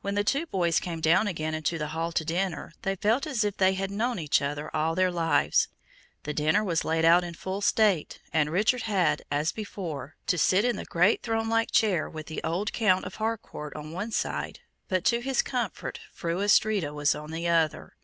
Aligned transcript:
When 0.00 0.14
the 0.14 0.24
two 0.24 0.46
boys 0.46 0.80
came 0.80 1.02
down 1.02 1.26
again 1.28 1.52
into 1.52 1.76
the 1.76 1.88
hall 1.88 2.12
to 2.12 2.24
dinner, 2.24 2.72
they 2.80 2.96
felt 2.96 3.26
as 3.26 3.44
if 3.44 3.58
they 3.58 3.74
had 3.74 3.90
known 3.90 4.18
each 4.18 4.40
other 4.40 4.74
all 4.74 4.94
their 4.94 5.10
lives. 5.10 5.68
The 6.22 6.32
dinner 6.32 6.64
was 6.64 6.82
laid 6.82 7.04
out 7.04 7.24
in 7.24 7.34
full 7.34 7.60
state, 7.60 8.22
and 8.32 8.48
Richard 8.48 8.84
had, 8.84 9.20
as 9.30 9.52
before, 9.52 10.16
to 10.28 10.38
sit 10.38 10.64
in 10.64 10.76
the 10.76 10.86
great 10.86 11.22
throne 11.22 11.50
like 11.50 11.70
chair 11.72 12.08
with 12.08 12.24
the 12.24 12.42
old 12.42 12.72
Count 12.72 13.04
of 13.04 13.16
Harcourt 13.16 13.76
on 13.76 13.92
one 13.92 14.12
side, 14.12 14.60
but, 14.88 15.04
to 15.04 15.20
his 15.20 15.42
comfort, 15.42 16.00
Fru 16.10 16.40
Astrida 16.40 16.94
was 16.94 17.14
on 17.14 17.30
the 17.30 17.46
other. 17.46 17.96